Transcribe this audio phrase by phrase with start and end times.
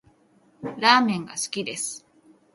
[0.79, 2.03] ラーメンが好きです